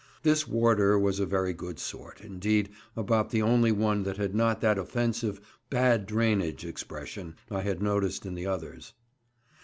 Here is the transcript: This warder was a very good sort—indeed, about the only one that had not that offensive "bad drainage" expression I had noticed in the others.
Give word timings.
This 0.23 0.47
warder 0.47 0.97
was 0.97 1.19
a 1.19 1.27
very 1.27 1.53
good 1.53 1.77
sort—indeed, 1.77 2.71
about 2.97 3.29
the 3.29 3.43
only 3.43 3.71
one 3.71 4.01
that 4.01 4.17
had 4.17 4.33
not 4.33 4.59
that 4.61 4.79
offensive 4.79 5.39
"bad 5.69 6.07
drainage" 6.07 6.65
expression 6.65 7.35
I 7.51 7.61
had 7.61 7.83
noticed 7.83 8.25
in 8.25 8.33
the 8.33 8.47
others. 8.47 8.93